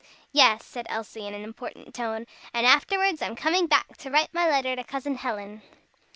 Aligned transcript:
"Yes," 0.31 0.65
said 0.65 0.87
Elsie, 0.89 1.27
in 1.27 1.35
an 1.35 1.43
important 1.43 1.93
tone, 1.93 2.25
"And 2.55 2.65
afterwards 2.65 3.21
I'm 3.21 3.35
coming 3.35 3.67
back 3.67 3.97
to 3.97 4.09
write 4.09 4.33
my 4.33 4.49
letter 4.49 4.75
to 4.75 4.83
Cousin 4.83 5.13
Helen." 5.13 5.61